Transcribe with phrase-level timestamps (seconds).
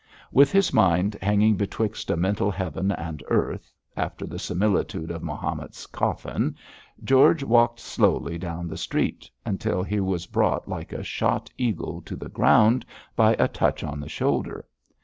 [0.31, 5.85] With his mind hanging betwixt a mental heaven and earth, after the similitude of Mahomet's
[5.85, 6.55] coffin,
[7.03, 12.15] George walked slowly down the street, until he was brought like a shot eagle to
[12.15, 12.83] the ground
[13.15, 14.65] by a touch on the shoulder.